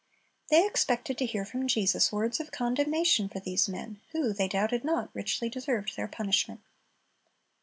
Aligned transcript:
They 0.49 0.65
expected 0.65 1.19
to 1.19 1.27
hear 1.27 1.45
from 1.45 1.67
Jesus 1.67 2.11
words 2.11 2.39
of 2.39 2.51
condemnation 2.51 3.29
for 3.29 3.39
these 3.39 3.69
men, 3.69 4.01
who, 4.13 4.33
they 4.33 4.47
doubted 4.47 4.83
not, 4.83 5.11
richly 5.13 5.47
deserved 5.47 5.95
their 5.95 6.07
punishment. 6.07 6.61